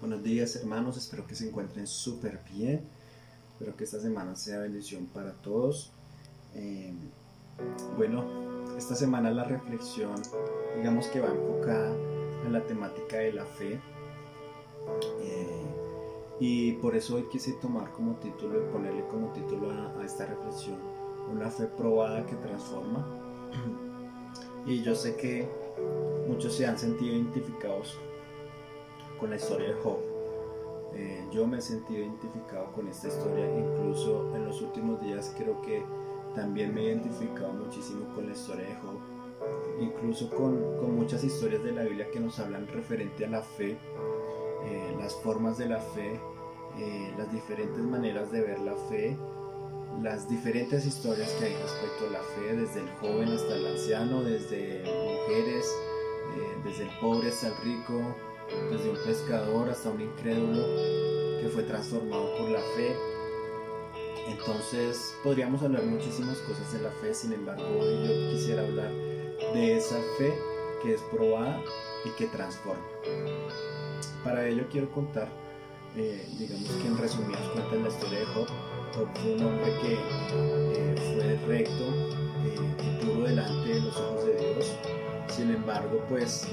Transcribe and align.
Buenos 0.00 0.22
días 0.22 0.56
hermanos, 0.56 0.96
espero 0.96 1.26
que 1.26 1.34
se 1.34 1.48
encuentren 1.48 1.86
súper 1.86 2.40
bien. 2.52 2.82
Espero 3.52 3.76
que 3.76 3.84
esta 3.84 4.00
semana 4.00 4.34
sea 4.34 4.58
bendición 4.58 5.06
para 5.06 5.32
todos. 5.32 5.92
Eh, 6.54 6.92
bueno, 7.96 8.24
esta 8.76 8.96
semana 8.96 9.30
la 9.30 9.44
reflexión, 9.44 10.20
digamos 10.76 11.06
que 11.06 11.20
va 11.20 11.28
enfocada 11.28 11.94
en 12.44 12.52
la 12.52 12.66
temática 12.66 13.18
de 13.18 13.32
la 13.32 13.44
fe. 13.44 13.80
Eh, 15.20 15.62
y 16.40 16.72
por 16.72 16.96
eso 16.96 17.14
hoy 17.14 17.28
quise 17.30 17.52
tomar 17.52 17.92
como 17.92 18.16
título 18.16 18.60
y 18.60 18.72
ponerle 18.72 19.06
como 19.06 19.32
título 19.32 19.70
a, 19.70 20.00
a 20.00 20.04
esta 20.04 20.26
reflexión 20.26 20.78
una 21.30 21.50
fe 21.50 21.66
probada 21.66 22.26
que 22.26 22.34
transforma. 22.36 23.06
y 24.66 24.82
yo 24.82 24.94
sé 24.94 25.16
que 25.16 25.48
muchos 26.28 26.56
se 26.56 26.66
han 26.66 26.78
sentido 26.78 27.14
identificados 27.14 27.98
con 29.22 29.30
la 29.30 29.36
historia 29.36 29.68
de 29.68 29.74
Job. 29.74 29.98
Eh, 30.96 31.24
yo 31.30 31.46
me 31.46 31.58
he 31.58 31.62
sentido 31.62 32.00
identificado 32.00 32.72
con 32.72 32.88
esta 32.88 33.06
historia, 33.06 33.46
incluso 33.56 34.34
en 34.34 34.46
los 34.46 34.60
últimos 34.60 35.00
días 35.00 35.32
creo 35.38 35.62
que 35.62 35.84
también 36.34 36.74
me 36.74 36.80
he 36.80 36.84
identificado 36.86 37.52
muchísimo 37.52 38.12
con 38.16 38.26
la 38.26 38.32
historia 38.32 38.66
de 38.66 38.74
Job, 38.74 38.98
incluso 39.80 40.28
con, 40.28 40.56
con 40.76 40.96
muchas 40.96 41.22
historias 41.22 41.62
de 41.62 41.70
la 41.70 41.84
Biblia 41.84 42.10
que 42.10 42.18
nos 42.18 42.40
hablan 42.40 42.66
referente 42.66 43.24
a 43.24 43.28
la 43.28 43.42
fe, 43.42 43.78
eh, 44.64 44.96
las 44.98 45.14
formas 45.14 45.56
de 45.56 45.68
la 45.68 45.78
fe, 45.78 46.18
eh, 46.78 47.14
las 47.16 47.30
diferentes 47.30 47.78
maneras 47.78 48.32
de 48.32 48.40
ver 48.40 48.58
la 48.58 48.74
fe, 48.74 49.16
las 50.02 50.28
diferentes 50.28 50.84
historias 50.84 51.30
que 51.38 51.44
hay 51.44 51.54
respecto 51.54 52.08
a 52.08 52.10
la 52.10 52.22
fe, 52.34 52.56
desde 52.56 52.80
el 52.80 52.90
joven 52.96 53.28
hasta 53.28 53.54
el 53.54 53.66
anciano, 53.68 54.24
desde 54.24 54.82
mujeres, 54.82 55.72
desde 56.64 56.84
el 56.84 56.90
pobre 57.00 57.28
hasta 57.28 57.48
el 57.48 57.56
rico, 57.58 58.00
desde 58.70 58.90
un 58.90 58.96
pescador 59.04 59.68
hasta 59.68 59.90
un 59.90 60.00
incrédulo 60.00 60.64
que 61.40 61.48
fue 61.52 61.62
transformado 61.62 62.36
por 62.38 62.50
la 62.50 62.60
fe. 62.76 62.96
Entonces 64.28 65.14
podríamos 65.22 65.62
hablar 65.62 65.82
muchísimas 65.82 66.38
cosas 66.38 66.72
de 66.72 66.80
la 66.80 66.90
fe, 66.90 67.12
sin 67.14 67.32
embargo 67.32 67.64
hoy 67.80 68.06
yo 68.06 68.30
quisiera 68.32 68.62
hablar 68.62 68.90
de 69.52 69.76
esa 69.76 69.96
fe 70.18 70.32
que 70.82 70.94
es 70.94 71.00
probada 71.02 71.60
y 72.04 72.10
que 72.10 72.26
transforma. 72.26 72.84
Para 74.24 74.46
ello 74.46 74.64
quiero 74.70 74.90
contar, 74.92 75.28
eh, 75.96 76.24
digamos 76.38 76.70
que 76.70 76.86
en 76.86 76.98
resumidas 76.98 77.42
cuentas 77.48 77.80
la 77.80 77.88
historia 77.88 78.18
de 78.20 78.26
Job. 78.26 78.46
Job 78.94 79.08
fue 79.20 79.34
un 79.34 79.42
hombre 79.44 79.72
que 79.82 79.94
eh, 79.94 80.94
fue 81.14 81.46
recto 81.48 81.84
eh, 82.44 83.04
puro 83.04 83.26
delante 83.26 83.68
de 83.68 83.80
los 83.80 83.96
ojos 83.96 84.26
de 84.26 84.36
Dios. 84.36 84.76
Sin 85.28 85.50
embargo, 85.50 86.04
pues 86.08 86.46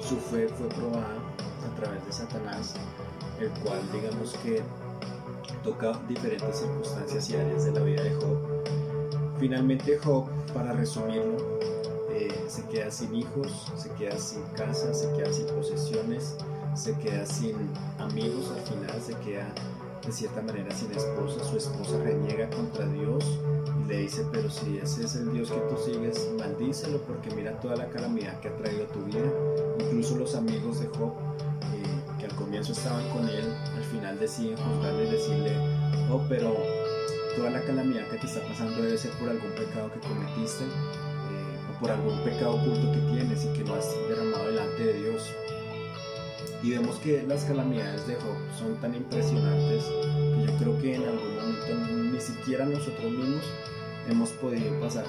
su 0.00 0.16
fe 0.16 0.48
fue 0.48 0.68
probada 0.68 1.16
a 1.66 1.74
través 1.76 2.04
de 2.06 2.12
Satanás, 2.12 2.74
el 3.40 3.50
cual 3.62 3.80
digamos 3.92 4.34
que 4.42 4.62
toca 5.62 5.92
diferentes 6.08 6.58
circunstancias 6.58 7.30
y 7.30 7.36
áreas 7.36 7.64
de 7.64 7.72
la 7.72 7.80
vida 7.80 8.02
de 8.02 8.14
Job. 8.14 8.38
Finalmente 9.38 9.98
Job, 9.98 10.26
para 10.52 10.72
resumirlo, 10.72 11.58
eh, 12.10 12.44
se 12.48 12.64
queda 12.64 12.90
sin 12.90 13.14
hijos, 13.14 13.70
se 13.76 13.90
queda 13.90 14.18
sin 14.18 14.42
casa, 14.56 14.92
se 14.92 15.12
queda 15.12 15.32
sin 15.32 15.46
posesiones, 15.46 16.36
se 16.74 16.94
queda 16.98 17.24
sin 17.26 17.54
amigos, 17.98 18.50
al 18.50 18.62
final 18.62 19.00
se 19.00 19.14
queda 19.18 19.46
de 20.04 20.12
cierta 20.12 20.42
manera 20.42 20.74
sin 20.74 20.90
esposa, 20.92 21.44
su 21.44 21.56
esposa 21.56 21.98
reniega 22.02 22.48
contra 22.50 22.86
Dios 22.86 23.24
le 23.88 23.96
dice, 23.96 24.26
pero 24.30 24.50
si 24.50 24.76
ese 24.76 25.04
es 25.04 25.16
el 25.16 25.32
Dios 25.32 25.50
que 25.50 25.60
tú 25.60 25.76
sigues, 25.82 26.30
maldícelo 26.38 26.98
porque 26.98 27.34
mira 27.34 27.58
toda 27.58 27.74
la 27.74 27.88
calamidad 27.88 28.38
que 28.40 28.48
ha 28.48 28.56
traído 28.56 28.84
a 28.84 28.88
tu 28.88 29.00
vida. 29.04 29.24
Incluso 29.80 30.16
los 30.16 30.34
amigos 30.34 30.80
de 30.80 30.88
Job, 30.88 31.14
eh, 31.72 32.18
que 32.18 32.26
al 32.26 32.34
comienzo 32.34 32.72
estaban 32.72 33.08
con 33.08 33.26
él, 33.26 33.46
al 33.74 33.84
final 33.84 34.18
deciden 34.18 34.58
juzgarle 34.58 35.08
y 35.08 35.10
decirle, 35.10 35.56
oh, 36.10 36.22
pero 36.28 36.54
toda 37.34 37.50
la 37.50 37.62
calamidad 37.62 38.06
que 38.10 38.18
te 38.18 38.26
está 38.26 38.46
pasando 38.46 38.82
debe 38.82 38.98
ser 38.98 39.12
por 39.12 39.30
algún 39.30 39.52
pecado 39.52 39.90
que 39.90 40.00
cometiste 40.00 40.64
eh, 40.64 41.72
o 41.74 41.80
por 41.80 41.90
algún 41.90 42.22
pecado 42.24 42.56
oculto 42.56 42.92
que 42.92 43.00
tienes 43.10 43.46
y 43.46 43.52
que 43.54 43.64
no 43.64 43.74
has 43.74 43.88
derramado 44.06 44.48
delante 44.48 44.84
de 44.84 44.92
Dios. 45.00 45.22
Y 46.62 46.70
vemos 46.72 46.96
que 46.96 47.22
las 47.22 47.44
calamidades 47.44 48.06
de 48.06 48.16
Job 48.16 48.36
son 48.58 48.76
tan 48.82 48.94
impresionantes 48.94 49.84
que 49.84 50.44
yo 50.46 50.58
creo 50.58 50.78
que 50.78 50.94
en 50.96 51.04
algún 51.04 51.36
momento 51.36 52.12
ni 52.12 52.20
siquiera 52.20 52.66
nosotros 52.66 53.10
mismos 53.12 53.44
hemos 54.08 54.30
podido 54.30 54.78
pasar 54.80 55.04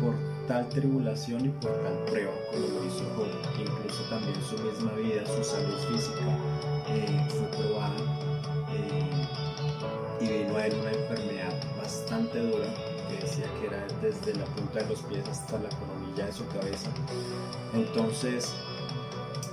por 0.00 0.14
tal 0.46 0.68
tribulación 0.68 1.46
y 1.46 1.48
por 1.50 1.70
tal 1.82 2.04
prueba 2.06 2.32
como 2.50 2.66
lo 2.66 2.84
hizo 2.84 3.04
Job. 3.16 3.28
Incluso 3.58 4.02
también 4.08 4.34
su 4.42 4.58
misma 4.58 4.92
vida, 4.94 5.24
su 5.26 5.44
salud 5.44 5.78
física 5.90 6.38
eh, 6.88 7.26
fue 7.28 7.58
probada 7.58 7.96
eh, 8.72 10.20
y 10.20 10.44
vino 10.44 10.56
a 10.56 10.66
él 10.66 10.74
una 10.80 10.92
enfermedad 10.92 11.76
bastante 11.76 12.38
dura 12.40 12.66
que 13.08 13.16
decía 13.24 13.46
que 13.60 13.66
era 13.66 13.86
desde 14.00 14.34
la 14.38 14.46
punta 14.46 14.80
de 14.82 14.88
los 14.88 15.00
pies 15.02 15.28
hasta 15.28 15.58
la 15.58 15.68
coronilla 15.68 16.26
de 16.26 16.32
su 16.32 16.46
cabeza. 16.48 16.90
Entonces, 17.74 18.52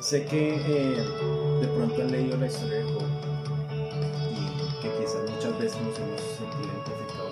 Sé 0.08 0.26
que 0.26 0.56
eh, 0.56 1.06
de 1.60 1.68
pronto 1.68 2.02
han 2.02 2.12
leído 2.12 2.38
la 2.38 2.48
historia 2.48 2.78
de 2.78 2.84
Job 2.84 3.04
y 4.32 4.82
que 4.82 4.90
quizás 4.98 5.30
muchas 5.30 5.60
veces 5.60 5.82
nos 5.82 6.00
hemos 6.00 6.22
sentido 6.22 6.64
identificados. 6.64 7.27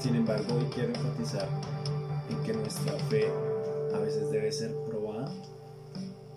Sin 0.00 0.16
embargo, 0.16 0.54
hoy 0.54 0.64
quiero 0.74 0.94
enfatizar 0.94 1.46
en 2.30 2.42
que 2.42 2.54
nuestra 2.54 2.94
fe 3.10 3.30
a 3.94 3.98
veces 3.98 4.30
debe 4.30 4.50
ser 4.50 4.74
probada, 4.86 5.30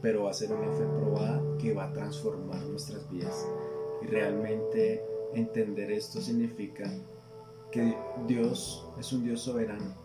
pero 0.02 0.24
va 0.24 0.32
a 0.32 0.34
ser 0.34 0.52
una 0.52 0.70
fe 0.74 0.84
probada 0.84 1.42
que 1.60 1.74
va 1.74 1.86
a 1.86 1.94
transformar 1.94 2.62
nuestras 2.64 3.10
vidas. 3.10 3.48
Y 4.02 4.08
realmente 4.08 5.02
entender 5.34 5.94
esto 5.94 6.20
significa 6.20 6.92
que 7.72 7.96
Dios 8.28 8.86
es 9.00 9.14
un 9.14 9.24
Dios 9.24 9.40
soberano, 9.40 9.96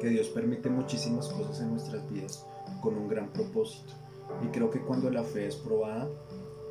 que 0.00 0.08
Dios 0.08 0.28
permite 0.28 0.70
muchísimas 0.70 1.26
cosas 1.30 1.60
en 1.62 1.72
nuestras 1.72 2.08
vidas 2.08 2.46
con 2.82 2.96
un 2.96 3.08
gran 3.08 3.32
propósito. 3.32 3.94
Y 4.44 4.46
creo 4.52 4.70
que 4.70 4.80
cuando 4.80 5.10
la 5.10 5.24
fe 5.24 5.48
es 5.48 5.56
probada, 5.56 6.08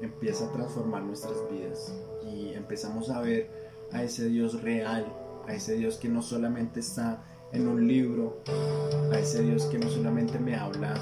empieza 0.01 0.45
a 0.45 0.51
transformar 0.53 1.03
nuestras 1.03 1.35
vidas 1.51 1.93
y 2.25 2.53
empezamos 2.53 3.09
a 3.09 3.19
ver 3.19 3.49
a 3.91 4.01
ese 4.01 4.29
Dios 4.29 4.61
real, 4.61 5.05
a 5.47 5.53
ese 5.53 5.75
Dios 5.75 5.97
que 5.97 6.09
no 6.09 6.21
solamente 6.21 6.79
está 6.79 7.23
en 7.51 7.67
un 7.67 7.87
libro, 7.87 8.41
a 9.11 9.19
ese 9.19 9.41
Dios 9.41 9.65
que 9.65 9.79
no 9.79 9.89
solamente 9.89 10.39
me 10.39 10.55
habla 10.55 10.93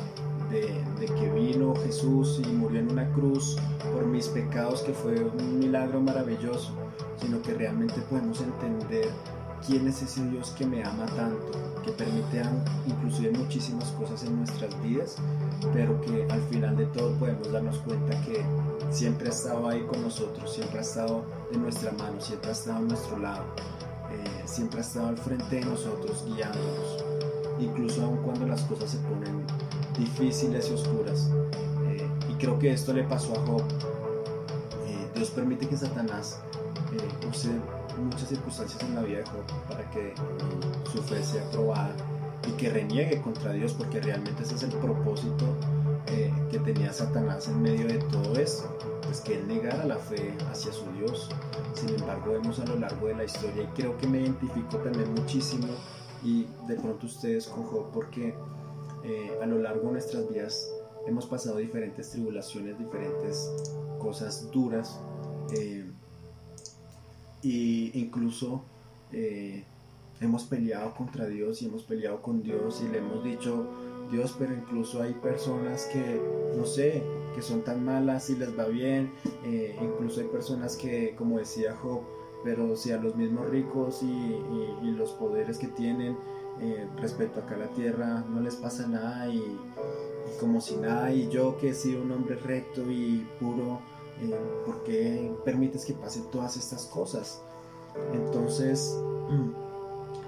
de, 0.50 0.84
que 1.08 1.30
vino 1.32 1.76
Jesús 1.76 2.40
y 2.44 2.48
murió 2.48 2.80
en 2.80 2.92
una 2.92 3.12
cruz 3.14 3.58
por 3.92 4.06
mis 4.06 4.28
pecados, 4.28 4.82
que 4.82 4.94
fue 4.94 5.16
un 5.24 5.60
milagro 5.60 6.00
maravilloso, 6.00 6.72
sino 7.20 7.42
que 7.42 7.54
realmente 7.54 8.02
podemos 8.10 8.40
entender 8.42 9.10
quién 9.66 9.88
es 9.88 10.02
ese 10.02 10.24
Dios 10.30 10.52
que 10.52 10.66
me 10.66 10.84
ama 10.84 11.06
tanto, 11.08 11.52
que 11.84 11.92
permite 11.92 12.42
inclusive 12.86 13.32
muchísimas 13.32 13.90
cosas 13.92 14.24
en 14.24 14.38
nuestras 14.38 14.82
vidas, 14.84 15.16
pero 15.74 16.00
que 16.02 16.28
al 16.30 16.42
final 16.44 16.76
de 16.78 16.86
todo 16.88 17.14
podemos 17.18 17.52
darnos 17.52 17.78
cuenta 17.80 18.20
que 18.22 18.44
siempre 18.92 19.30
ha 19.30 19.32
estado 19.32 19.68
ahí 19.68 19.82
con 19.84 20.02
nosotros, 20.02 20.54
siempre 20.54 20.80
ha 20.80 20.82
estado 20.82 21.24
de 21.52 21.58
nuestra 21.58 21.92
mano, 21.94 22.20
siempre 22.20 22.50
ha 22.50 22.54
estado 22.54 22.78
a 22.78 22.82
nuestro 22.82 23.18
lado, 23.18 23.46
eh, 24.14 24.44
siempre 24.46 24.80
ha 24.80 24.82
estado 24.82 25.08
al 25.08 25.18
frente 25.18 25.58
de 25.58 25.66
nosotros, 25.66 26.24
guiándonos, 26.26 27.04
incluso 27.60 28.04
aun 28.04 28.18
cuando 28.18 28.48
las 28.48 28.62
cosas 28.64 28.92
se 28.92 28.98
ponen 29.00 29.46
difíciles 29.98 30.70
y 30.70 30.74
oscuras. 30.74 31.30
Eh, 31.88 32.08
y 32.30 32.34
creo 32.34 32.58
que 32.60 32.72
esto 32.72 32.94
le 32.94 33.04
pasó 33.04 33.34
a 33.34 33.46
Job. 33.46 33.64
Eh, 34.88 35.08
Dios 35.16 35.30
permite 35.30 35.68
que 35.68 35.78
Satanás 35.78 36.40
use 37.30 37.50
muchas 38.02 38.30
circunstancias 38.30 38.82
en 38.84 38.96
la 38.96 39.02
vida 39.02 39.20
de 39.20 39.26
Job 39.26 39.44
para 39.68 39.90
que 39.92 40.14
su 40.92 41.02
fe 41.02 41.24
sea 41.24 41.44
probada 41.52 41.94
y 42.48 42.52
que 42.54 42.70
reniegue 42.70 43.22
contra 43.22 43.52
Dios, 43.54 43.74
porque 43.74 44.00
realmente 44.00 44.44
ese 44.44 44.56
es 44.56 44.64
el 44.64 44.72
propósito 44.72 45.46
eh, 46.08 46.32
que 46.52 46.60
tenía 46.60 46.92
Satanás 46.92 47.48
en 47.48 47.62
medio 47.62 47.88
de 47.88 48.00
todo 48.00 48.36
esto, 48.36 48.78
pues 49.04 49.22
que 49.22 49.36
él 49.36 49.48
negara 49.48 49.86
la 49.86 49.98
fe 49.98 50.36
hacia 50.52 50.72
su 50.72 50.86
Dios. 50.94 51.30
Sin 51.74 51.90
embargo, 51.90 52.32
vemos 52.32 52.60
a 52.60 52.66
lo 52.66 52.76
largo 52.76 53.08
de 53.08 53.16
la 53.16 53.24
historia 53.24 53.64
y 53.64 53.68
creo 53.68 53.98
que 53.98 54.08
me 54.08 54.22
identifico 54.22 54.78
también 54.78 55.14
muchísimo 55.14 55.68
y 56.24 56.48
de 56.68 56.76
pronto 56.76 57.06
ustedes 57.06 57.48
con 57.48 57.92
porque 57.92 58.34
eh, 59.04 59.40
a 59.42 59.46
lo 59.46 59.60
largo 59.60 59.88
de 59.88 59.94
nuestras 59.94 60.30
vidas 60.30 60.70
hemos 61.08 61.26
pasado 61.26 61.58
diferentes 61.58 62.12
tribulaciones, 62.12 62.78
diferentes 62.78 63.52
cosas 64.00 64.50
duras. 64.52 65.00
Eh, 65.58 65.86
y 67.42 67.92
incluso 68.00 68.64
eh, 69.12 69.66
hemos 70.22 70.44
peleado 70.44 70.94
contra 70.94 71.28
Dios 71.28 71.62
y 71.62 71.66
hemos 71.66 71.84
peleado 71.84 72.22
con 72.22 72.42
Dios 72.42 72.82
y 72.84 72.92
le 72.92 73.00
hemos 73.00 73.24
dicho, 73.24 73.68
Dios, 74.12 74.36
pero 74.38 74.54
incluso 74.54 75.02
hay 75.02 75.14
personas 75.14 75.86
que, 75.92 76.22
no 76.56 76.66
sé, 76.66 77.04
que 77.34 77.42
son 77.42 77.64
tan 77.64 77.84
malas 77.84 78.30
y 78.30 78.36
les 78.36 78.58
va 78.58 78.66
bien, 78.66 79.12
eh, 79.44 79.76
incluso 79.82 80.22
hay 80.22 80.28
personas 80.28 80.76
que, 80.78 81.16
como 81.18 81.40
decía 81.40 81.76
Job, 81.76 82.02
pero 82.44 82.76
si 82.76 82.92
a 82.92 82.98
los 82.98 83.16
mismos 83.16 83.50
ricos 83.50 84.04
y, 84.04 84.40
los 84.94 85.12
poderes 85.14 85.58
que 85.58 85.68
tienen 85.68 86.16
eh, 86.62 86.88
respecto 86.98 87.42
a 87.42 87.58
la 87.58 87.68
tierra 87.70 88.24
no 88.30 88.42
les 88.42 88.56
pasa 88.56 88.88
nada 88.88 89.28
y, 89.28 89.42
como 90.40 90.62
si 90.62 90.76
nada, 90.76 91.12
y 91.12 91.28
yo 91.30 91.58
que 91.58 91.70
he 91.70 91.74
sido 91.74 92.04
un 92.04 92.12
hombre 92.12 92.36
recto 92.36 92.90
y 92.92 93.28
puro, 93.40 93.80
eh, 94.22 94.38
¿por 94.66 94.84
qué 94.84 95.32
permites 95.44 95.86
que 95.86 95.94
pasen 95.94 96.30
todas 96.32 96.56
estas 96.58 96.86
cosas? 96.86 97.42
Entonces, 98.14 98.96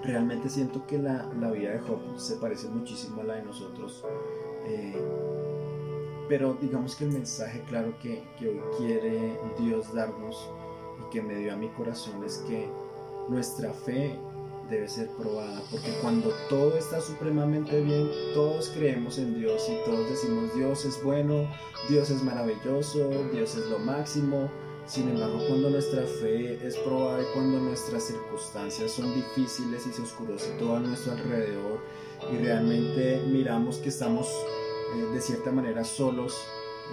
realmente 0.05 0.49
siento 0.49 0.85
que 0.85 0.97
la, 0.97 1.29
vida 1.51 1.71
de 1.71 1.79
Job 1.79 1.99
se 2.17 2.35
parece 2.35 2.67
muchísimo 2.69 3.21
a 3.21 3.23
la 3.25 3.35
de 3.35 3.43
nosotros. 3.43 4.03
Eh, 4.65 5.01
pero 6.27 6.57
digamos 6.59 6.95
que 6.95 7.05
el 7.05 7.11
mensaje 7.11 7.61
claro 7.67 7.93
que, 7.99 8.23
que 8.39 8.49
hoy 8.49 8.61
quiere 8.77 9.39
Dios 9.59 9.93
darnos 9.93 10.49
y 10.99 11.09
que 11.11 11.21
me 11.21 11.35
dio 11.35 11.53
a 11.53 11.55
mi 11.55 11.69
corazón 11.69 12.23
es 12.23 12.39
que 12.47 12.67
nuestra 13.29 13.71
fe 13.73 14.19
debe 14.69 14.87
ser 14.87 15.09
probada, 15.09 15.61
porque 15.69 15.91
cuando 16.01 16.31
todo 16.49 16.75
está 16.75 16.99
supremamente 16.99 17.81
bien, 17.81 18.09
todos 18.33 18.69
creemos 18.69 19.19
en 19.19 19.35
Dios 19.35 19.69
y 19.69 19.89
todos 19.89 20.09
decimos 20.09 20.55
Dios 20.55 20.85
es 20.85 21.03
bueno, 21.03 21.47
Dios 21.87 22.09
es 22.09 22.23
maravilloso, 22.23 23.09
Dios 23.31 23.55
es 23.55 23.67
lo 23.67 23.79
máximo. 23.79 24.49
Sin 24.85 25.09
embargo, 25.09 25.39
cuando 25.47 25.69
nuestra 25.71 26.03
fe 26.03 26.59
es 26.65 26.77
probada 26.77 27.21
y 27.21 27.25
cuando 27.33 27.59
nuestras 27.59 28.03
circunstancias 28.03 28.91
son 28.91 29.13
difíciles 29.15 29.85
y 29.87 29.91
se 29.91 30.01
oscurece 30.01 30.51
todo 30.59 30.75
a 30.75 30.79
nuestro 30.79 31.13
alrededor 31.13 31.79
y 32.31 32.37
realmente 32.37 33.21
miramos 33.27 33.77
que 33.77 33.89
estamos 33.89 34.27
eh, 34.95 35.13
de 35.13 35.21
cierta 35.21 35.51
manera 35.51 35.83
solos 35.83 36.35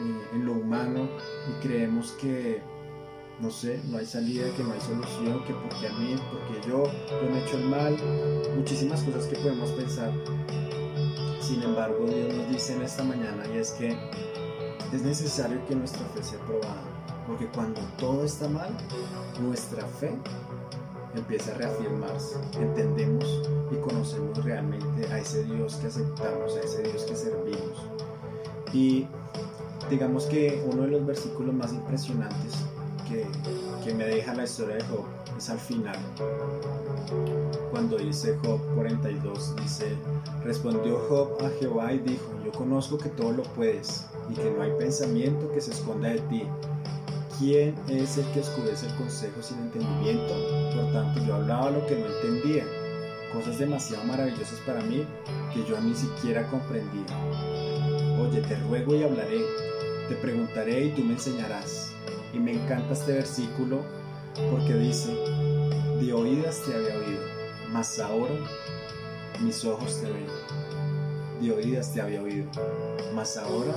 eh, 0.01 0.37
en 0.37 0.47
lo 0.47 0.53
humano 0.53 1.07
y 1.51 1.67
creemos 1.67 2.13
que 2.13 2.63
no 3.41 3.51
sé, 3.51 3.81
no 3.91 3.99
hay 3.99 4.07
salida, 4.07 4.45
que 4.57 4.63
no 4.63 4.73
hay 4.73 4.81
solución, 4.81 5.45
que 5.45 5.53
porque 5.53 5.89
a 5.89 5.93
mí, 5.95 6.15
porque 6.31 6.69
yo, 6.69 6.85
yo 6.85 7.31
me 7.31 7.41
he 7.41 7.45
hecho 7.45 7.59
el 7.59 7.65
mal, 7.65 7.97
muchísimas 8.57 9.03
cosas 9.03 9.27
que 9.27 9.37
podemos 9.37 9.71
pensar. 9.73 10.13
Sin 11.41 11.61
embargo, 11.63 12.07
Dios 12.07 12.33
nos 12.33 12.49
dice 12.49 12.75
en 12.75 12.83
esta 12.83 13.03
mañana 13.03 13.43
y 13.53 13.59
es 13.59 13.73
que 13.73 13.97
es 14.93 15.03
necesario 15.03 15.61
que 15.67 15.75
nuestra 15.75 16.07
fe 16.09 16.23
sea 16.23 16.39
probada, 16.47 16.85
porque 17.27 17.47
cuando 17.47 17.81
todo 17.99 18.25
está 18.25 18.49
mal, 18.49 18.71
nuestra 19.41 19.87
fe 19.87 20.13
empieza 21.15 21.53
a 21.53 21.59
reafirmarse, 21.59 22.37
entendemos 22.59 23.43
y 23.71 23.77
conocemos 23.77 24.43
realmente 24.45 25.07
a 25.13 25.19
ese 25.19 25.45
Dios 25.45 25.77
que 25.77 25.89
aceptamos, 25.89 26.57
a 26.57 26.61
ese 26.61 26.83
Dios 26.83 27.05
que 27.05 27.17
servimos. 27.17 27.89
Y 28.73 29.07
digamos 29.91 30.25
que 30.27 30.65
uno 30.73 30.83
de 30.83 30.89
los 30.89 31.07
versículos 31.07 31.55
más 31.55 31.73
impresionantes 31.73 32.55
que, 33.85 33.95
me 33.95 34.05
deja 34.05 34.33
la 34.33 34.45
historia 34.45 34.77
de 34.77 34.85
Job 34.85 35.05
es 35.37 35.51
al 35.51 35.59
final. 35.59 35.97
Cuando 37.71 37.99
dice 37.99 38.39
Job 38.43 38.61
42, 38.75 39.57
dice, 39.57 39.97
respondió 40.45 40.99
Job 41.09 41.37
a 41.45 41.51
Jehová 41.61 41.93
y 41.93 41.99
dijo, 41.99 42.25
yo 42.45 42.53
conozco 42.53 42.97
que 42.97 43.11
todo 43.11 43.33
lo 43.33 43.43
puedes 43.43 44.07
y 44.31 44.35
que 44.35 44.51
no 44.51 44.63
hay 44.63 44.73
pensamiento 44.79 45.51
que 45.53 45.61
se 45.61 45.73
esconda 45.73 46.09
de 46.09 46.21
ti. 46.21 46.45
¿Quién 47.39 47.75
es 47.89 48.19
el 48.19 48.27
que 48.33 48.41
oscurece 48.41 48.87
el 48.87 48.95
consejo 48.97 49.43
sin 49.43 49.59
entendimiento? 49.59 50.35
Por 50.75 50.93
tanto, 50.93 51.25
yo 51.25 51.35
hablaba 51.35 51.71
lo 51.71 51.87
que 51.87 51.97
no 51.97 52.07
entendía, 52.07 52.65
cosas 53.33 53.59
demasiado 53.59 54.05
maravillosas 54.05 54.61
para 54.67 54.83
mí 54.83 55.05
que 55.53 55.65
yo 55.65 55.81
ni 55.81 55.95
siquiera 55.95 56.47
comprendía. 56.49 57.07
Oye, 58.21 58.43
te 58.43 58.57
ruego 58.57 58.95
y 58.95 59.03
hablaré, 59.03 59.41
te 60.09 60.15
preguntaré 60.17 60.87
y 60.87 60.91
tú 60.91 61.03
me 61.03 61.15
enseñarás. 61.15 61.93
Y 62.35 62.39
me 62.39 62.53
encanta 62.53 62.93
este 62.93 63.13
versículo 63.13 63.83
porque 64.51 64.75
dice, 64.75 65.13
de 66.01 66.13
oídas 66.13 66.63
te 66.67 66.75
había 66.75 66.99
oído, 66.99 67.23
mas 67.73 67.99
ahora 67.99 68.35
mis 69.41 69.65
ojos 69.65 70.01
te 70.01 70.07
ven. 70.07 70.27
De 71.41 71.51
oídas 71.51 71.93
te 71.93 72.01
había 72.01 72.23
oído, 72.23 72.47
mas 73.15 73.37
ahora 73.37 73.75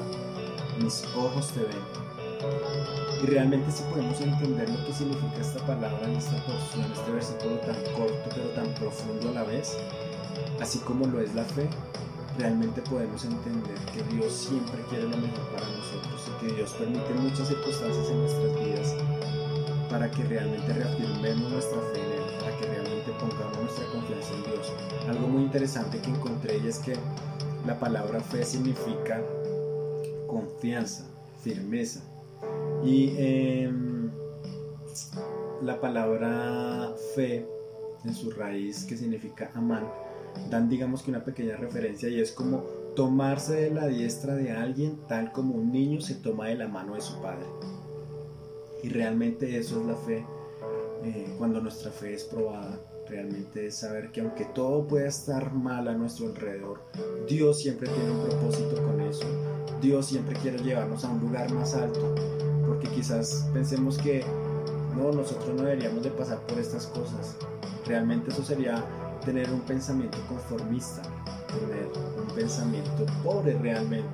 mis 0.81 1.03
ojos 1.15 1.51
te 1.53 1.61
ven. 1.61 2.14
Y 3.23 3.25
realmente 3.27 3.71
si 3.71 3.83
podemos 3.83 4.19
entender 4.21 4.69
lo 4.69 4.85
que 4.85 4.93
significa 4.93 5.41
esta 5.41 5.65
palabra 5.65 6.03
en 6.03 6.15
esta 6.15 6.37
porción, 6.45 6.91
este 6.93 7.11
versículo 7.11 7.57
tan 7.59 7.75
corto 7.95 8.29
pero 8.35 8.49
tan 8.49 8.67
profundo 8.75 9.29
a 9.29 9.33
la 9.33 9.43
vez, 9.43 9.77
así 10.59 10.79
como 10.79 11.07
lo 11.07 11.19
es 11.21 11.33
la 11.33 11.45
fe, 11.45 11.67
realmente 12.37 12.81
podemos 12.81 13.23
entender 13.23 13.77
que 13.93 14.03
Dios 14.15 14.31
siempre 14.33 14.81
quiere 14.89 15.03
lo 15.03 15.17
mejor 15.17 15.45
para 15.53 15.67
nosotros 15.67 16.21
y 16.27 16.45
que 16.45 16.53
Dios 16.53 16.71
permite 16.71 17.13
muchas 17.13 17.47
circunstancias 17.47 18.09
en 18.09 18.19
nuestras 18.19 18.59
vidas 18.59 18.95
para 19.89 20.11
que 20.11 20.23
realmente 20.25 20.73
reafirmemos 20.73 21.51
nuestra 21.51 21.79
fe 21.93 22.01
en 22.01 22.11
Él, 22.11 22.39
para 22.39 22.57
que 22.57 22.65
realmente 22.65 23.11
pongamos 23.19 23.57
nuestra 23.59 23.85
confianza 23.85 24.33
en 24.33 24.43
Dios. 24.43 24.71
Algo 25.07 25.27
muy 25.27 25.43
interesante 25.43 25.99
que 25.99 26.09
encontré 26.09 26.57
y 26.57 26.67
es 26.67 26.79
que 26.79 26.95
la 27.65 27.79
palabra 27.79 28.19
fe 28.19 28.43
significa 28.43 29.21
confianza, 30.27 31.05
firmeza. 31.41 32.01
Y 32.83 33.15
em, 33.17 34.11
la 35.61 35.79
palabra 35.79 36.93
fe 37.15 37.47
en 38.03 38.13
su 38.13 38.31
raíz 38.31 38.85
que 38.85 38.95
significa 38.95 39.51
amar 39.55 40.05
dan 40.49 40.69
digamos 40.69 41.01
que 41.01 41.11
una 41.11 41.23
pequeña 41.23 41.55
referencia 41.55 42.09
y 42.09 42.19
es 42.19 42.31
como 42.31 42.59
tomarse 42.95 43.55
de 43.55 43.71
la 43.71 43.87
diestra 43.87 44.35
de 44.35 44.51
alguien 44.51 44.99
tal 45.07 45.31
como 45.31 45.55
un 45.55 45.71
niño 45.71 46.01
se 46.01 46.15
toma 46.15 46.47
de 46.47 46.55
la 46.55 46.67
mano 46.67 46.95
de 46.95 47.01
su 47.01 47.19
padre. 47.21 47.45
Y 48.83 48.89
realmente 48.89 49.57
eso 49.57 49.81
es 49.81 49.87
la 49.87 49.95
fe, 49.95 50.25
eh, 51.03 51.33
cuando 51.37 51.59
nuestra 51.59 51.91
fe 51.91 52.13
es 52.13 52.23
probada, 52.23 52.79
realmente 53.09 53.67
es 53.67 53.75
saber 53.75 54.11
que 54.11 54.21
aunque 54.21 54.45
todo 54.45 54.87
pueda 54.87 55.07
estar 55.07 55.53
mal 55.53 55.87
a 55.87 55.93
nuestro 55.93 56.27
alrededor, 56.27 56.81
Dios 57.27 57.61
siempre 57.61 57.89
tiene 57.89 58.11
un 58.11 58.27
propósito 58.27 58.75
con 58.83 59.01
eso. 59.01 59.25
Dios 59.81 60.05
siempre 60.05 60.35
quiere 60.39 60.59
llevarnos 60.59 61.03
a 61.03 61.11
un 61.11 61.19
lugar 61.19 61.51
más 61.53 61.73
alto, 61.73 62.15
porque 62.75 62.89
quizás 62.89 63.47
pensemos 63.53 63.97
que 63.97 64.23
no, 64.97 65.11
nosotros 65.11 65.47
no 65.55 65.63
deberíamos 65.63 66.03
de 66.03 66.11
pasar 66.11 66.39
por 66.41 66.59
estas 66.59 66.87
cosas. 66.87 67.37
Realmente 67.85 68.31
eso 68.31 68.43
sería 68.43 68.83
tener 69.23 69.49
un 69.49 69.61
pensamiento 69.61 70.17
conformista, 70.27 71.01
tener 71.47 71.89
un 72.21 72.35
pensamiento 72.35 73.05
pobre 73.23 73.57
realmente. 73.59 74.09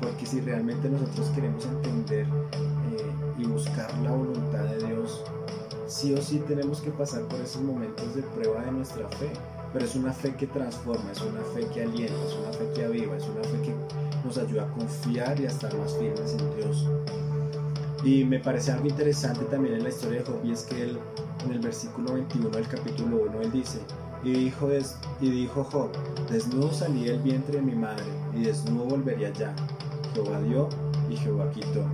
Porque 0.00 0.26
si 0.26 0.40
realmente 0.40 0.88
nosotros 0.88 1.28
queremos 1.30 1.64
entender 1.64 2.26
eh, 2.26 3.10
y 3.38 3.44
buscar 3.46 3.90
la 4.00 4.10
voluntad 4.10 4.64
de 4.64 4.86
Dios, 4.86 5.24
sí 5.86 6.12
o 6.12 6.20
sí 6.20 6.42
tenemos 6.46 6.82
que 6.82 6.90
pasar 6.90 7.22
por 7.22 7.40
esos 7.40 7.62
momentos 7.62 8.14
de 8.14 8.22
prueba 8.22 8.60
de 8.66 8.72
nuestra 8.72 9.08
fe. 9.08 9.30
Pero 9.72 9.84
es 9.84 9.94
una 9.94 10.12
fe 10.12 10.34
que 10.34 10.46
transforma, 10.46 11.10
es 11.10 11.20
una 11.22 11.40
fe 11.54 11.66
que 11.72 11.82
alienta, 11.82 12.22
es 12.26 12.34
una 12.34 12.52
fe 12.52 12.70
que 12.74 12.84
aviva, 12.84 13.16
es 13.16 13.24
una 13.24 13.44
fe 13.44 13.62
que 13.62 13.74
nos 14.24 14.36
ayuda 14.36 14.64
a 14.64 14.72
confiar 14.72 15.40
y 15.40 15.46
a 15.46 15.48
estar 15.48 15.74
más 15.76 15.94
firmes 15.96 16.32
en 16.32 16.56
Dios. 16.56 16.86
Y 18.04 18.24
me 18.24 18.38
parece 18.38 18.70
algo 18.70 18.86
interesante 18.86 19.44
también 19.46 19.74
en 19.74 19.82
la 19.82 19.88
historia 19.88 20.20
de 20.20 20.24
Job 20.24 20.40
y 20.44 20.52
es 20.52 20.62
que 20.62 20.82
él, 20.82 20.98
en 21.44 21.52
el 21.52 21.58
versículo 21.58 22.14
21 22.14 22.50
del 22.50 22.68
capítulo 22.68 23.24
1, 23.28 23.40
él 23.42 23.52
dice, 23.52 23.80
y 24.22 24.32
dijo, 24.32 24.68
y 25.20 25.30
dijo 25.30 25.64
Job, 25.64 25.90
desnudo 26.30 26.72
salí 26.72 27.04
del 27.04 27.20
vientre 27.20 27.56
de 27.56 27.62
mi 27.62 27.74
madre, 27.74 28.04
y 28.34 28.42
desnudo 28.42 28.84
volvería 28.84 29.30
ya. 29.32 29.54
Jehová 30.14 30.40
dio 30.42 30.68
y 31.10 31.16
Jehová 31.16 31.50
quitó. 31.50 31.84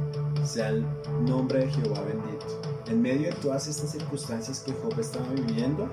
Sea 0.44 0.68
el 0.68 0.84
nombre 1.25 1.61
de 1.61 1.70
Jehová 1.70 2.02
bendito. 2.02 2.46
En 2.87 3.00
medio 3.00 3.28
de 3.28 3.37
todas 3.37 3.66
estas 3.66 3.92
circunstancias 3.92 4.61
que 4.61 4.73
Job 4.73 4.99
estaba 5.00 5.26
viviendo, 5.30 5.90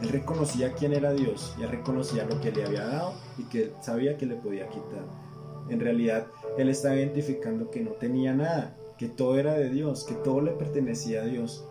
él 0.00 0.10
reconocía 0.10 0.72
quién 0.72 0.92
era 0.92 1.12
Dios 1.12 1.54
y 1.58 1.62
él 1.62 1.70
reconocía 1.70 2.24
lo 2.24 2.40
que 2.40 2.52
le 2.52 2.64
había 2.64 2.86
dado 2.86 3.14
y 3.36 3.42
que 3.44 3.72
sabía 3.80 4.16
que 4.16 4.26
le 4.26 4.36
podía 4.36 4.68
quitar. 4.68 5.04
En 5.68 5.80
realidad, 5.80 6.28
él 6.56 6.68
estaba 6.68 6.94
identificando 6.94 7.70
que 7.70 7.80
no 7.80 7.90
tenía 7.92 8.32
nada, 8.34 8.77
que 8.98 9.08
todo 9.08 9.38
era 9.38 9.54
de 9.54 9.70
Dios, 9.70 10.04
que 10.04 10.14
todo 10.14 10.40
le 10.40 10.52
pertenecía 10.52 11.22
a 11.22 11.26
Dios. 11.26 11.64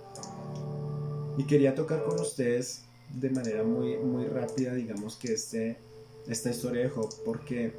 Y 1.37 1.43
quería 1.43 1.75
tocar 1.75 2.03
con 2.03 2.19
ustedes 2.19 2.85
de 3.13 3.29
manera 3.29 3.63
muy, 3.63 3.97
muy 3.97 4.25
rápida, 4.25 4.73
digamos 4.73 5.15
que 5.15 5.33
este, 5.33 5.77
esta 6.27 6.49
historia 6.49 6.83
de 6.83 6.89
Job, 6.89 7.09
porque 7.23 7.73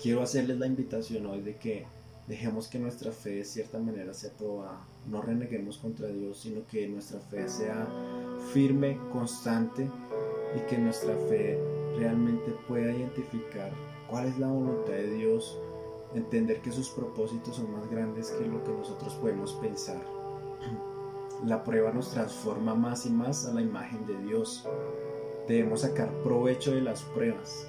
quiero 0.00 0.22
hacerles 0.22 0.58
la 0.58 0.66
invitación 0.66 1.26
hoy 1.26 1.40
de 1.40 1.56
que 1.56 1.86
dejemos 2.26 2.68
que 2.68 2.78
nuestra 2.78 3.10
fe 3.10 3.30
de 3.36 3.44
cierta 3.44 3.78
manera 3.78 4.12
sea 4.14 4.30
probada. 4.30 4.84
No 5.10 5.22
reneguemos 5.22 5.78
contra 5.78 6.08
Dios, 6.08 6.40
sino 6.40 6.66
que 6.66 6.86
nuestra 6.86 7.18
fe 7.20 7.48
sea 7.48 7.88
firme, 8.52 8.98
constante 9.12 9.88
y 10.54 10.60
que 10.68 10.78
nuestra 10.78 11.16
fe 11.28 11.58
realmente 11.96 12.54
pueda 12.68 12.92
identificar 12.92 13.72
cuál 14.08 14.26
es 14.26 14.38
la 14.38 14.48
voluntad 14.48 14.92
de 14.92 15.14
Dios, 15.14 15.58
entender 16.14 16.60
que 16.60 16.72
sus 16.72 16.88
propósitos 16.90 17.56
son 17.56 17.72
más 17.72 17.88
grandes 17.90 18.30
que 18.30 18.46
lo 18.46 18.62
que 18.64 18.72
nosotros 18.72 19.14
podemos 19.16 19.52
pensar. 19.54 20.02
La 21.44 21.62
prueba 21.62 21.92
nos 21.92 22.10
transforma 22.10 22.74
más 22.74 23.06
y 23.06 23.10
más 23.10 23.46
a 23.46 23.54
la 23.54 23.62
imagen 23.62 24.06
de 24.06 24.18
Dios. 24.22 24.66
Debemos 25.46 25.82
sacar 25.82 26.10
provecho 26.22 26.72
de 26.72 26.80
las 26.80 27.02
pruebas. 27.02 27.68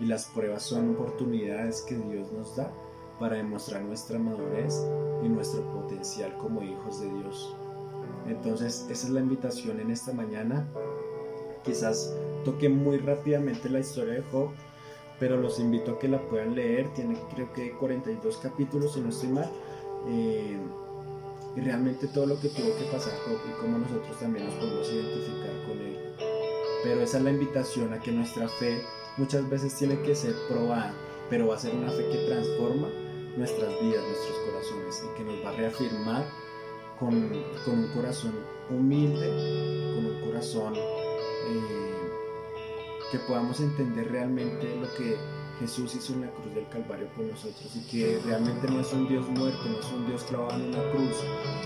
Y 0.00 0.06
las 0.06 0.26
pruebas 0.26 0.62
son 0.62 0.90
oportunidades 0.90 1.82
que 1.82 1.96
Dios 1.96 2.30
nos 2.32 2.56
da 2.56 2.72
para 3.18 3.36
demostrar 3.36 3.82
nuestra 3.82 4.18
madurez 4.18 4.84
y 5.22 5.28
nuestro 5.28 5.62
potencial 5.72 6.36
como 6.38 6.62
hijos 6.62 7.00
de 7.00 7.12
Dios. 7.14 7.56
Entonces, 8.26 8.86
esa 8.90 9.06
es 9.06 9.12
la 9.12 9.20
invitación 9.20 9.80
en 9.80 9.90
esta 9.90 10.12
mañana. 10.12 10.66
Quizás 11.62 12.14
toque 12.44 12.68
muy 12.68 12.98
rápidamente 12.98 13.68
la 13.68 13.80
historia 13.80 14.14
de 14.14 14.22
Job, 14.22 14.50
pero 15.18 15.36
los 15.36 15.58
invito 15.60 15.92
a 15.92 15.98
que 15.98 16.08
la 16.08 16.20
puedan 16.20 16.54
leer. 16.54 16.88
Tiene 16.94 17.16
creo 17.34 17.52
que 17.52 17.72
42 17.72 18.36
capítulos, 18.38 18.94
si 18.94 19.00
no 19.00 19.10
estoy 19.10 19.28
mal. 19.28 19.50
Eh, 20.08 20.58
y 21.56 21.60
realmente 21.60 22.08
todo 22.08 22.26
lo 22.26 22.40
que 22.40 22.48
tuvo 22.48 22.76
que 22.76 22.84
pasar 22.90 23.12
y 23.28 23.60
cómo 23.60 23.78
nosotros 23.78 24.18
también 24.18 24.46
nos 24.46 24.54
podemos 24.54 24.90
identificar 24.90 25.52
con 25.68 25.78
él. 25.78 25.98
Pero 26.82 27.00
esa 27.00 27.18
es 27.18 27.24
la 27.24 27.30
invitación 27.30 27.92
a 27.92 28.00
que 28.00 28.10
nuestra 28.10 28.48
fe 28.48 28.82
muchas 29.16 29.48
veces 29.48 29.74
tiene 29.74 30.00
que 30.02 30.14
ser 30.14 30.34
probada, 30.48 30.92
pero 31.30 31.48
va 31.48 31.54
a 31.54 31.58
ser 31.58 31.74
una 31.74 31.90
fe 31.90 32.08
que 32.10 32.26
transforma 32.26 32.88
nuestras 33.36 33.70
vidas, 33.80 34.02
nuestros 34.04 34.38
corazones 34.46 35.04
y 35.04 35.16
que 35.16 35.24
nos 35.24 35.44
va 35.44 35.50
a 35.50 35.56
reafirmar 35.56 36.24
con, 36.98 37.30
con 37.64 37.78
un 37.78 37.88
corazón 37.94 38.34
humilde, 38.70 39.28
con 39.94 40.06
un 40.06 40.20
corazón 40.26 40.74
eh, 40.74 41.94
que 43.10 43.18
podamos 43.18 43.60
entender 43.60 44.10
realmente 44.10 44.76
lo 44.76 44.92
que 44.94 45.16
Jesús 45.60 45.94
hizo 45.94 46.14
en 46.14 46.22
la 46.22 46.30
cruz 46.30 46.54
del 46.54 46.68
Calvario 46.68 47.06
por 47.14 47.24
nosotros 47.24 47.70
y 47.76 47.80
que 47.88 48.20
realmente 48.24 48.68
no 48.68 48.80
es 48.80 48.92
un 48.92 49.06
Dios 49.08 49.28
muerto, 49.28 49.60
no 49.68 49.78
es 49.78 49.92
un 49.92 50.06
Dios 50.06 50.24
clavado 50.24 50.56
en 50.56 50.68
una 50.68 50.90
cruz, 50.90 51.16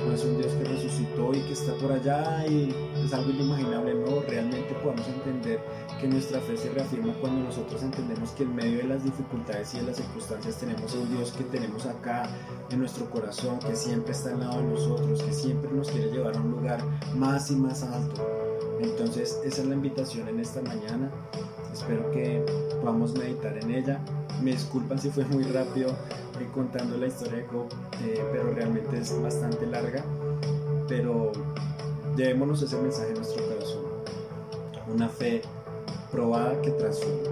no 0.07 0.13
es 0.13 0.25
un 0.25 0.37
Dios 0.37 0.53
que 0.53 0.65
resucitó 0.65 1.33
y 1.33 1.41
que 1.41 1.53
está 1.55 1.75
por 1.75 1.93
allá 1.93 2.47
y 2.47 2.75
es 3.05 3.13
algo 3.13 3.31
inimaginable, 3.31 3.95
no, 3.95 4.21
realmente 4.23 4.75
podamos 4.83 5.07
entender 5.09 5.61
que 5.99 6.07
nuestra 6.07 6.41
fe 6.41 6.57
se 6.57 6.71
reafirma 6.71 7.15
cuando 7.15 7.45
nosotros 7.45 7.83
entendemos 7.83 8.31
que 8.33 8.43
en 8.43 8.55
medio 8.55 8.79
de 8.79 8.85
las 8.85 9.05
dificultades 9.05 9.75
y 9.75 9.79
de 9.79 9.85
las 9.85 9.97
circunstancias 9.97 10.59
tenemos 10.59 10.95
un 10.95 11.17
Dios 11.17 11.33
que 11.33 11.45
tenemos 11.45 11.87
acá 11.87 12.29
en 12.71 12.79
nuestro 12.79 13.09
corazón, 13.09 13.59
que 13.59 13.75
siempre 13.75 14.13
está 14.13 14.31
al 14.31 14.41
lado 14.41 14.59
de 14.59 14.65
nosotros, 14.65 15.23
que 15.23 15.33
siempre 15.33 15.71
nos 15.71 15.91
quiere 15.91 16.11
llevar 16.11 16.37
a 16.37 16.41
un 16.41 16.51
lugar 16.51 16.85
más 17.17 17.51
y 17.51 17.57
más 17.57 17.83
alto. 17.83 18.48
Entonces 18.81 19.41
esa 19.45 19.63
es 19.63 19.67
la 19.67 19.75
invitación 19.75 20.29
en 20.29 20.41
esta 20.41 20.63
mañana 20.63 21.11
Espero 21.73 22.11
que 22.11 22.45
podamos 22.81 23.13
meditar 23.15 23.57
en 23.57 23.71
ella. 23.71 24.01
Me 24.43 24.53
disculpan 24.53 24.99
si 24.99 25.11
fue 25.11 25.25
muy 25.27 25.45
rápido 25.45 25.91
eh, 25.91 26.49
contando 26.53 26.97
la 26.97 27.07
historia 27.07 27.39
de 27.39 27.47
Job, 27.47 27.67
eh, 28.05 28.21
pero 28.33 28.53
realmente 28.53 28.99
es 28.99 29.23
bastante 29.23 29.67
larga. 29.67 30.05
Pero 30.89 31.33
llevémonos 32.17 32.63
ese 32.63 32.77
mensaje 32.79 33.09
en 33.09 33.15
nuestro 33.15 33.47
corazón. 33.47 33.85
Una 34.93 35.09
fe 35.09 35.43
probada 36.11 36.61
que 36.63 36.71
transforma. 36.73 37.31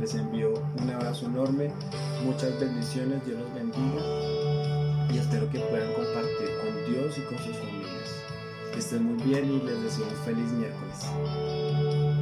Les 0.00 0.14
envío 0.16 0.54
un 0.82 0.90
abrazo 0.90 1.26
enorme, 1.26 1.70
muchas 2.24 2.58
bendiciones, 2.58 3.24
Dios 3.24 3.38
los 3.38 3.54
bendiga 3.54 4.02
y 5.12 5.18
espero 5.18 5.48
que 5.48 5.60
puedan 5.60 5.92
compartir 5.92 6.48
con 6.60 6.92
Dios 6.92 7.18
y 7.18 7.20
con 7.22 7.38
sus 7.38 7.56
familias. 7.56 7.81
Estén 8.82 9.04
muy 9.04 9.22
bien 9.22 9.48
y 9.48 9.64
les 9.64 9.80
deseo 9.80 10.08
un 10.08 10.16
feliz 10.24 10.50
miércoles. 10.50 12.12